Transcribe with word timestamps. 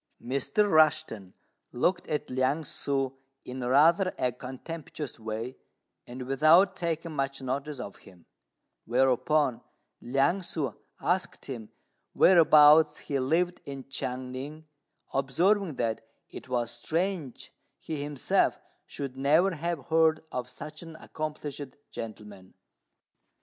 Mr. 0.19 0.67
Rushten 0.67 1.33
looked 1.71 2.07
at 2.07 2.31
Liang 2.31 2.63
ssŭ 2.63 3.15
in 3.45 3.63
rather 3.63 4.15
a 4.17 4.31
contemptuous 4.31 5.19
way, 5.19 5.57
and 6.07 6.23
without 6.23 6.75
taking 6.75 7.11
much 7.11 7.39
notice 7.43 7.79
of 7.79 7.97
him; 7.97 8.25
whereupon 8.85 9.61
Liang 10.01 10.39
ssŭ 10.39 10.75
asked 10.99 11.45
him 11.45 11.69
whereabouts 12.13 12.97
he 13.01 13.19
lived 13.19 13.61
in 13.63 13.87
Chiang 13.89 14.31
ning, 14.31 14.65
observing 15.13 15.75
that 15.75 16.01
it 16.31 16.49
was 16.49 16.71
strange 16.71 17.51
he 17.77 18.01
himself 18.01 18.57
should 18.87 19.15
never 19.15 19.51
have 19.53 19.85
heard 19.89 20.23
of 20.31 20.49
such 20.49 20.81
an 20.81 20.95
accomplished 20.95 21.63
gentleman. 21.91 22.55